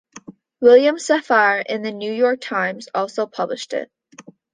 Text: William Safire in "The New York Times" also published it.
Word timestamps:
William 0.61 0.95
Safire 0.95 1.63
in 1.63 1.83
"The 1.83 1.91
New 1.91 2.11
York 2.11 2.41
Times" 2.41 2.87
also 2.91 3.27
published 3.27 3.73
it. 3.73 3.91